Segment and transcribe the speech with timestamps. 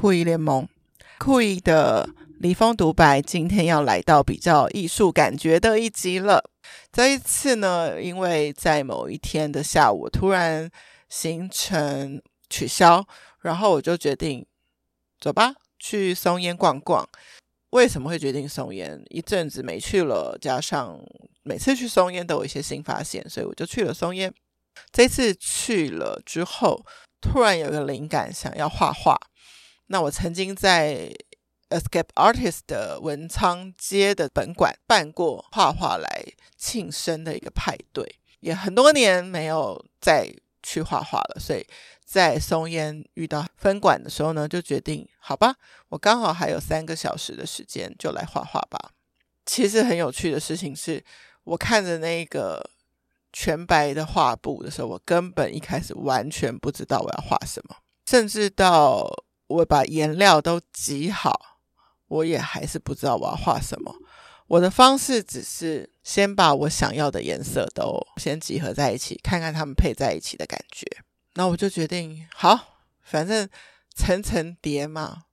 [0.00, 0.66] 酷姨联盟。
[1.18, 2.08] 酷姨的
[2.38, 6.42] 离峰独白，今天要来到比较艺术感觉的一集了。
[6.90, 10.70] 这一次呢，因为在某一天的下午，突然
[11.10, 13.06] 行程取消，
[13.42, 14.46] 然后我就决定
[15.20, 17.06] 走吧，去松烟逛逛。
[17.68, 19.04] 为什么会决定松烟？
[19.10, 20.98] 一阵子没去了，加上
[21.42, 24.32] 每次去松烟都有一些新发现，所以我就去了松烟。
[24.90, 26.86] 这次去了之后，
[27.20, 29.14] 突然有个灵感，想要画画。
[29.92, 31.12] 那我曾经在
[31.68, 36.24] Escape Artist 的文昌街的本馆办过画画来
[36.56, 41.40] 庆生的一个派对，也很多年没有再去画画了。
[41.40, 41.66] 所以
[42.04, 45.56] 在松烟遇到分馆的时候呢，就决定好吧，
[45.88, 48.92] 我刚好还有三个小时的时间，就来画画吧。
[49.44, 51.04] 其实很有趣的事情是，
[51.44, 52.70] 我看着那个。
[53.32, 59.08] 全白的画布的时候，我根本一开始完全不知道我要画什么，甚至到
[59.50, 61.58] 我把颜料都挤好，
[62.06, 63.94] 我也还是不知道我要画什么。
[64.46, 70.86] 我的方式只是先把我想要的颜色都先集合在一起，看看它们配在一起的感觉。
[71.34, 73.48] 那我就决定，好，反正
[73.94, 75.24] 层层叠嘛，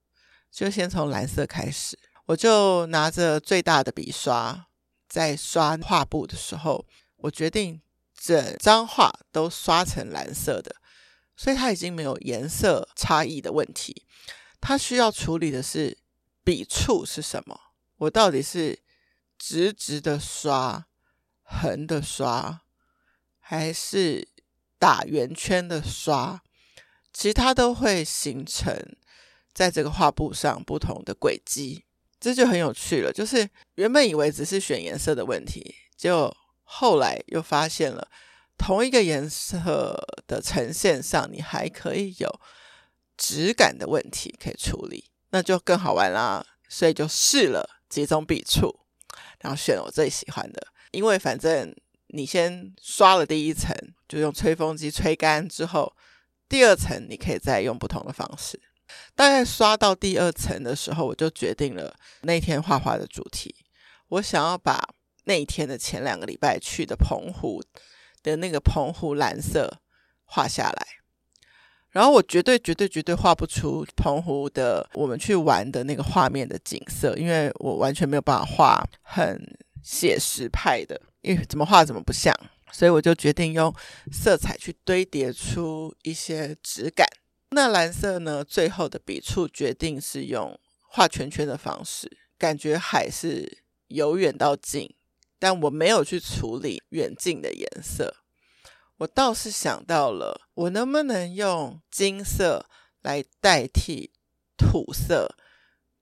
[0.52, 1.98] 就先从蓝色开始。
[2.26, 4.68] 我就拿着最大的笔刷，
[5.08, 6.86] 在刷画布的时候，
[7.18, 7.82] 我决定。
[8.20, 10.76] 整张画都刷成蓝色的，
[11.38, 14.04] 所以它已经没有颜色差异的问题。
[14.60, 15.98] 它需要处理的是
[16.44, 17.58] 笔触是什么？
[17.98, 18.80] 我到底是
[19.38, 20.88] 直直的刷、
[21.44, 22.62] 横的刷，
[23.40, 24.28] 还是
[24.78, 26.42] 打圆圈的刷？
[27.14, 28.76] 其实它都会形成
[29.54, 31.86] 在这个画布上不同的轨迹，
[32.20, 33.14] 这就很有趣了。
[33.14, 36.36] 就是原本以为只是选颜色的问题，就。
[36.70, 38.06] 后来又发现了，
[38.58, 39.96] 同一个颜色
[40.28, 42.42] 的呈现上，你还可以有
[43.16, 46.46] 质感的问题可以处理，那就更好玩啦。
[46.68, 48.80] 所以就试了几种笔触，
[49.40, 50.68] 然后选了我最喜欢的。
[50.92, 51.74] 因为反正
[52.08, 53.74] 你先刷了第一层，
[54.08, 55.96] 就用吹风机吹干之后，
[56.50, 58.60] 第二层你可以再用不同的方式。
[59.16, 63.56] 大概刷到第二层的时候，我就决定了那天画画的主题，
[64.10, 64.96] 我想要把。
[65.30, 67.62] 那一天的前两个礼拜去的澎湖
[68.32, 69.82] 的那个澎湖蓝色
[70.26, 70.88] 画下来，
[71.92, 79.42] 然后我绝对绝对绝对画不出澎湖的我们去玩的那个画面的景色，因为我完全没有办法画很
[79.82, 82.36] 写实派的，因为怎么画怎么不像，
[82.72, 83.74] 所以我就决定用
[84.12, 87.08] 色彩去堆叠出一些质感。
[87.52, 94.94] 那蓝色呢，最后的笔触决定是用画圈圈的方式，感觉海是由远到近。
[95.40, 98.16] 但我没有去处理远近的颜色，
[98.98, 102.66] 我倒是想到了，我能不能用金色
[103.02, 104.12] 来代替
[104.58, 105.36] 土色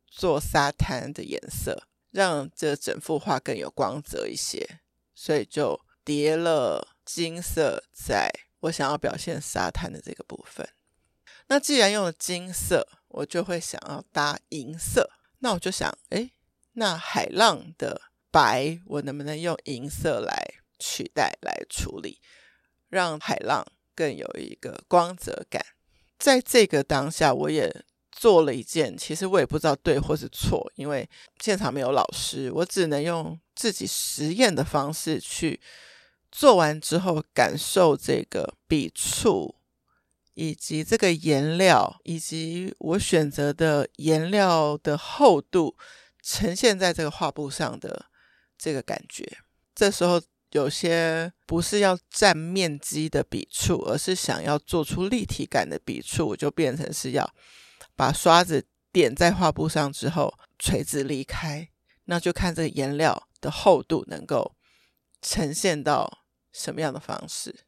[0.08, 4.80] 做沙滩的颜色，让这整幅画更有光泽一些。
[5.14, 8.32] 所以就叠了金色在
[8.62, 10.68] 我想要表现沙滩的这个部分。
[11.48, 15.12] 那既然用了金色，我就会想要搭银色。
[15.40, 16.32] 那我就想，诶，
[16.74, 18.02] 那海浪的。
[18.36, 20.46] 白，我能不能用银色来
[20.78, 22.20] 取代来处理，
[22.90, 23.66] 让海浪
[23.96, 25.66] 更有一个光泽感？
[26.20, 27.74] 在这个当下，我也
[28.12, 31.10] 做了一件，其实我也不知道对或是错，因为
[31.40, 35.62] 现场没有老师，我只能用自己实验的方式去
[36.30, 39.56] 做完之后，感受这个笔触，
[40.34, 45.78] 以及这个颜料，以及我选择的颜料的厚度，
[46.22, 48.08] 呈现在这个画布上的。
[48.58, 49.26] 这个感觉，
[49.74, 50.22] 这时候
[50.52, 57.30] 有些不是要占面积的笔触，而是想要做出立体感的笔触，我就变成是要
[57.96, 61.70] 把刷子点在画布上之后垂直离开，
[62.06, 64.56] 那就看这个颜料的厚度能够
[65.22, 67.66] 呈现到什么样的方式，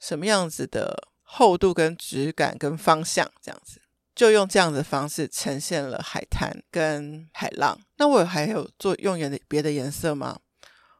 [0.00, 3.80] 什么样子的厚度跟质感跟方向，这样子。
[4.14, 7.78] 就用这样的方式呈现了海滩跟海浪。
[7.96, 10.38] 那我还有做用颜的别的颜色吗？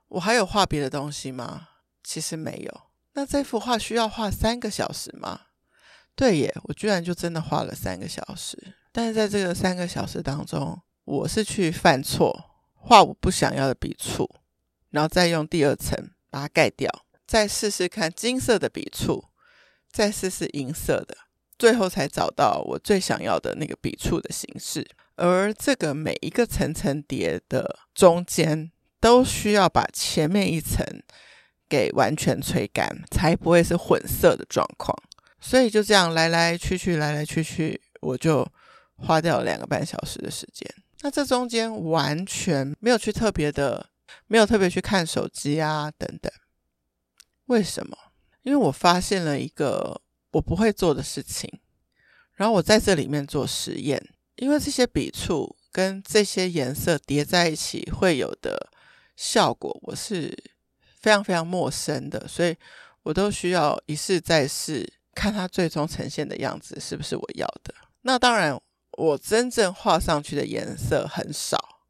[0.09, 1.69] 我还有画别的东西吗？
[2.03, 2.81] 其实没有。
[3.13, 5.43] 那这幅画需要画三个小时吗？
[6.17, 8.75] 对耶，我居然就真的画了三个小时。
[8.93, 14.29] 但是在这个三个小时当中，我是去犯错，画我不想要的笔触，
[14.91, 19.25] 然后再用第二层把它盖掉，再试试看金色的笔触，
[19.91, 21.17] 再试试银色的。
[21.59, 24.87] 最后才找到我最想要的那个笔触的形式，
[25.17, 28.71] 而这个每一个层层叠的中间
[29.01, 30.85] 都需要把前面一层
[31.69, 34.97] 给完全吹干，才不会是混色的状况。
[35.41, 38.47] 所以就这样来来去去，来来去去，我就
[38.97, 40.67] 花掉了两个半小时的时间。
[41.03, 43.91] 那这中间完全没有去特别的，
[44.27, 46.33] 没有特别去看手机啊等等。
[47.47, 47.97] 为什么？
[48.41, 50.01] 因为我发现了一个
[50.35, 51.51] 我不会做的事情，
[52.35, 54.01] 然后我在这里面做实验。
[54.37, 58.71] 因为这些笔触跟这些颜色叠在一起会有的
[59.17, 60.37] 效果，我是
[61.01, 62.57] 非常非常陌生的，所以
[63.03, 67.75] 我都需要一试再试，看它最终呈现的样子是不是我要的。
[68.03, 68.61] 那当然。
[68.97, 71.81] 我真正画上去的颜色很少，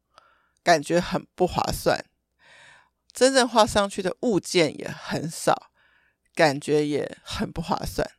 [0.63, 2.03] 感觉很不划算。
[3.13, 5.69] 真正画上去的物件也很少，
[6.33, 8.09] 感觉也很不划算。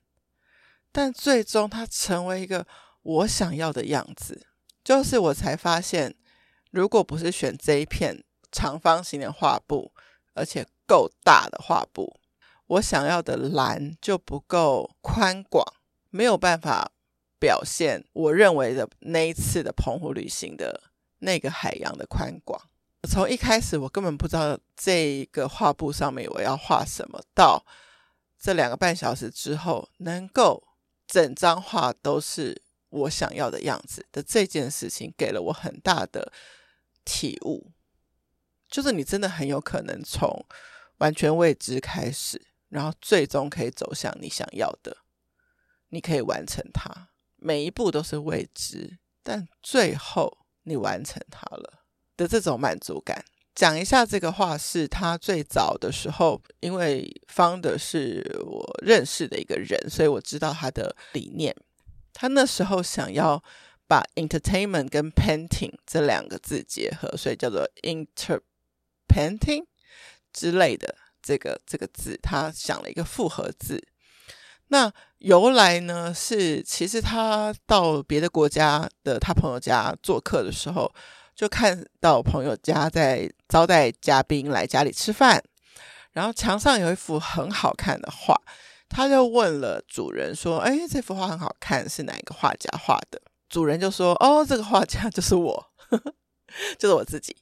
[0.96, 2.66] 但最终它成为一个
[3.02, 4.46] 我想要的样子，
[4.82, 6.14] 就是我才发现，
[6.70, 9.92] 如果不是选这一片长方形的画布，
[10.32, 12.18] 而且够大的画布，
[12.66, 15.62] 我想要的蓝就不够宽广，
[16.08, 16.92] 没有办法。
[17.38, 20.84] 表现我认为的那一次的澎湖旅行的
[21.18, 22.58] 那个海洋的宽广。
[23.06, 27.62] 从一开始我根本不知道这个画布上面我要画什么，到
[28.40, 30.65] 这两个半小时之后能够
[31.06, 36.32] 整张画都是我想要的样子的这件事情，给了我很大的
[37.04, 37.72] 体悟。
[38.68, 40.44] 就是你真的很有可能从
[40.98, 44.96] 完全未知开始，然后最终可以走向你想要的，
[45.90, 47.10] 你可以完成它。
[47.36, 51.84] 每一步都是未知，但最后你完成它了
[52.16, 53.24] 的这种满足感。
[53.56, 61.56] 讲一下这个画室，他最早的时候，因为方的是我认识的一个人，所以我知道他的理念。
[62.12, 63.42] 他那时候想要
[63.88, 69.64] 把 entertainment 跟 painting 这两个字结合，所以叫做 interpainting
[70.34, 73.82] 之类的这个这个字，他想了一个复合字。
[74.68, 76.12] 那由来呢？
[76.12, 80.92] 是其实他到别的国家的他朋友家做客的时候，
[81.36, 85.40] 就看到朋友家在招待嘉宾来家里吃饭，
[86.12, 88.34] 然后墙上有一幅很好看的画，
[88.88, 95.72] 他就问了主人说：“哎，这幅画很好看，是哪一个画家画的？”主人就说：“哦，这个画家就是我，
[96.78, 97.36] 就是我自己。”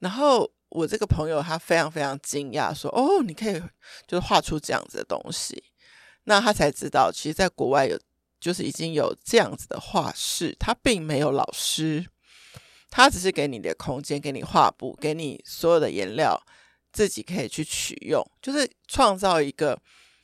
[0.00, 3.62] 然后我这个朋友他非常非常惊讶，说：“哦，你可以
[4.06, 5.62] 就是画出这样子的东西。”
[6.24, 7.96] 那他才知道，其实，在国外有，
[8.40, 12.04] 就是已经有这样子的画室，他并没有老师，
[12.96, 16.42] 他只是给你的空间，给你画布，给你所有的颜料，
[16.90, 19.78] 自己可以去取用，就是创造一个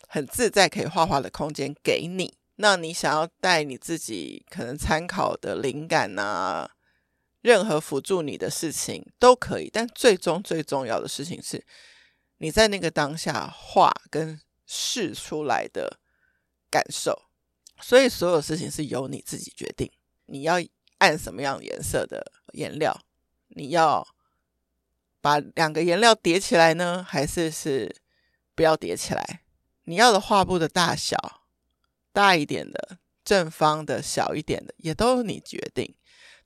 [0.09, 2.33] 很自在可以画画的空间给你。
[2.57, 6.71] 那你想要带你自己可能参考的灵感啊，
[7.43, 11.63] 任何辅助你的事情都可以，但最终最重要的事情是，
[12.39, 14.41] 你在那个当下画跟。
[14.75, 15.99] 试出来的
[16.71, 17.25] 感受，
[17.83, 19.91] 所以所有事情是由你自己决定。
[20.25, 20.55] 你要
[20.97, 23.01] 按什么样颜色的颜料？
[23.49, 24.07] 你要
[25.21, 27.95] 把两个颜料叠起来呢，还是是
[28.55, 29.43] 不要叠起来？
[29.85, 31.43] 你要的画布的大小，
[32.13, 35.95] 大一点的、正方的、小一点的，也都由你决定。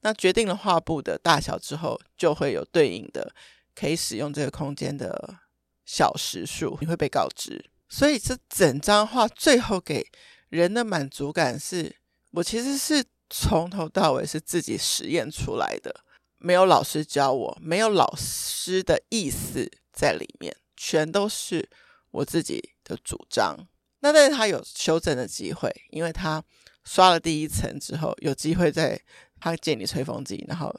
[0.00, 3.34] 那决定了画布的大小之后，就会有对应的
[3.74, 5.38] 可以使用这个空间的
[5.84, 7.70] 小时数，你会被告知。
[7.88, 10.06] 所以这整张画最后给
[10.48, 11.96] 人的满足感是，
[12.32, 16.04] 我其实是从头到尾是自己实验出来的，
[16.38, 21.68] 没有老师教我，没有老师的意思在里面，全都是
[22.10, 23.56] 我自己的主张。
[24.00, 26.42] 那但是他有修正的机会，因为他
[26.84, 29.00] 刷了第一层之后，有机会在
[29.40, 30.74] 他借你吹风机，然后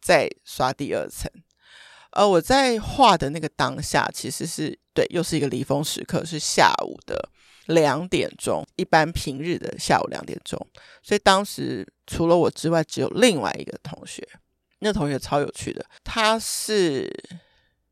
[0.00, 1.30] 再刷第二层。
[2.10, 7.30] 而我在画的那个当下，其实是对，又是一个离峰时刻，是下午的
[7.66, 10.58] 两点钟，一般平日的下午两点钟。
[11.02, 14.26] 所以当时除了我之外，只有另外一个同学。
[14.80, 17.08] 那同学超有趣的，他是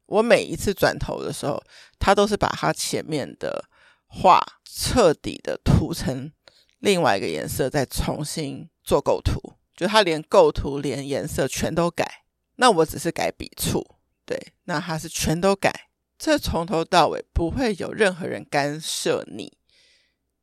[0.07, 1.63] 我每一次转头的时候，
[1.99, 3.65] 他都是把他前面的
[4.07, 6.33] 画彻底的涂成
[6.79, 9.41] 另外一个颜色，再重新做构图，
[9.77, 12.25] 就他连构图连颜色全都改。
[12.57, 13.87] 那我只是改笔触。
[14.27, 15.73] 对，那他是全都改，
[16.17, 19.57] 这从头到尾不会有任何人干涉你，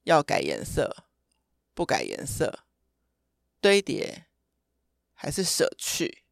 [0.08, 1.04] 要改颜色，
[1.74, 2.62] 不改颜色，
[3.62, 4.26] 堆叠
[5.14, 6.24] 还是舍去，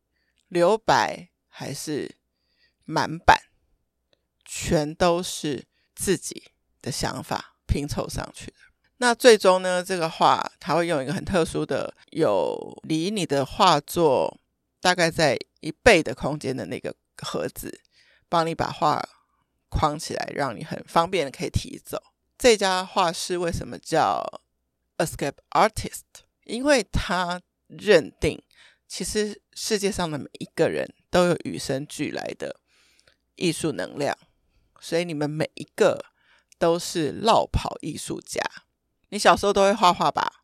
[0.47, 2.15] 留白还是
[2.85, 3.43] 满版，
[4.43, 6.51] 全都是自己
[6.81, 8.57] 的想法拼凑上去的。
[8.97, 14.39] 那最终呢，这个画它会用一个很特殊的，有离你的画作
[14.79, 16.95] 大概在一倍的空间的那个。
[17.17, 17.79] 盒子
[18.27, 19.01] 帮你把画
[19.69, 21.97] 框起来，让你很方便的可以提走。
[22.37, 24.41] 这家画室为什么叫
[24.97, 26.03] Escape Artist？
[26.43, 28.41] 因为他认定，
[28.87, 32.59] 其实世界上的每一个人都有与生俱来的
[33.35, 34.17] 艺术能量，
[34.79, 36.05] 所以你们每一个
[36.59, 38.41] 都是落跑艺术家。
[39.09, 40.43] 你小时候都会画画吧？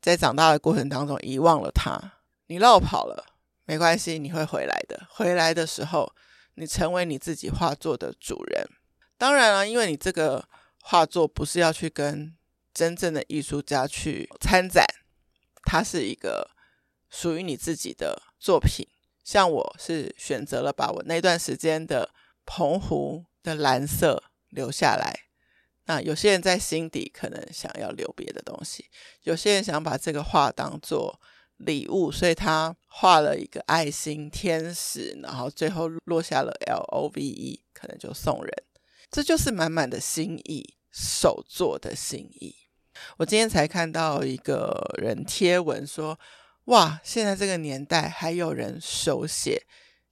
[0.00, 3.24] 在长大的过程当中遗忘了他，你落跑了，
[3.64, 5.06] 没关系，你会回来的。
[5.08, 6.12] 回来的时候，
[6.54, 8.68] 你成为你自己画作的主人。
[9.16, 10.46] 当然了，因为你这个
[10.84, 12.36] 画作不是要去跟
[12.74, 14.84] 真正的艺术家去参展，
[15.62, 16.50] 它是一个
[17.08, 18.86] 属于你自己的作品。
[19.22, 22.10] 像我是选择了把我那段时间的
[22.44, 25.14] 澎湖的蓝色留下来。
[25.84, 28.90] 那有些人在心底可能想要留别的东西，
[29.22, 31.20] 有些人想把这个画当做
[31.58, 38.64] 礼物，所以他画了一个爱心天使，然后最后落下了 L O V E，可能就送人。
[39.12, 42.56] 这就是满满的心意，手作的心意。
[43.18, 46.18] 我今天才看到一个人贴文说
[46.64, 49.66] ：“哇，现在这个年代还有人手写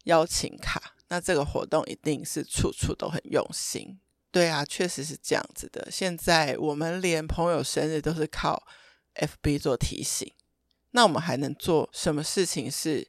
[0.04, 3.98] 邀请卡，那这个活动一定是处处都很用心。”
[4.30, 5.90] 对啊，确实是这样子的。
[5.90, 8.66] 现在我们连朋友生日都是靠
[9.14, 10.30] FB 做提醒，
[10.90, 13.08] 那我们还能做什么事情是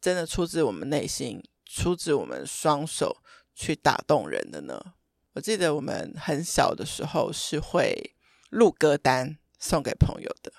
[0.00, 3.16] 真的出自我们内心、出自我们双手
[3.52, 4.94] 去打动人的呢？
[5.38, 8.16] 我记得我们很小的时候是会
[8.50, 10.52] 录歌单送给朋友的，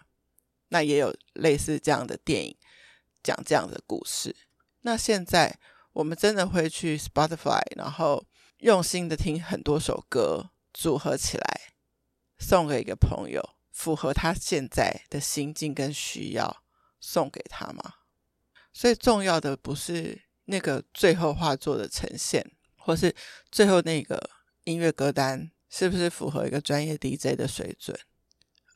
[0.70, 2.58] 那也有类似这样的电影
[3.22, 4.34] 讲这样的故事。
[4.84, 5.60] 那现在
[5.92, 8.26] 我们真的会去 Spotify，然后。
[8.60, 11.62] 用心的听很多首歌，组合起来
[12.38, 16.62] 送给一个朋友，符合他现在的心境跟需要，
[17.00, 17.94] 送给他吗？
[18.74, 23.16] 所以重要的不是那个最后画作的呈现，或是
[23.50, 24.30] 最后那个
[24.70, 28.00] 音乐歌单是不是符合一个专业 DJ 的水准，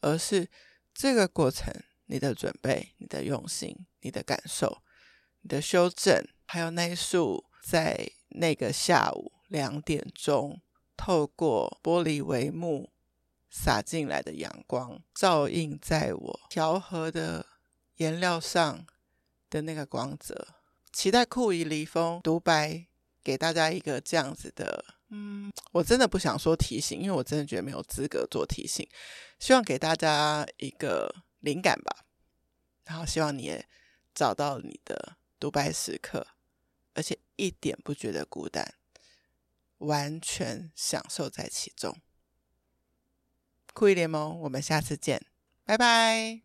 [0.01, 0.50] 而是
[0.93, 1.71] 这个过程，
[2.07, 4.81] 你的准备、你的用心、你的感受、
[5.41, 9.31] 你的修正，还有那一束在那个下午。
[9.50, 10.62] 两点钟，
[10.97, 12.91] 透过玻璃帷幕
[13.51, 17.45] 洒进来的阳光，照映在我调和的
[17.97, 18.88] 颜料上
[19.51, 20.55] 的那个光泽。
[20.91, 22.88] 期待酷姨离峰独白
[23.23, 24.83] 给大家一个这样子的，
[25.15, 28.88] 嗯，我真的不想说提醒，因为我真的觉得没有资格做提醒。
[29.38, 32.03] 希望给大家一个灵感吧，
[32.86, 33.63] 然后希望你也
[34.15, 36.25] 找到你的独白时刻，
[36.96, 38.74] 而且一点不觉得孤单。
[39.79, 42.00] 完全享受在其中。
[43.74, 45.25] 酷姨联盟，我们下次见，
[45.65, 46.42] 拜拜。